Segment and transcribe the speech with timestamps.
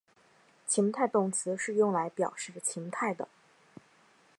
[0.65, 3.27] 情态动词是用来表示情态的。